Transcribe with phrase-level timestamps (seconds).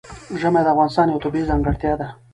[0.39, 2.07] ژمی د افغانستان یوه طبیعي ځانګړتیا ده.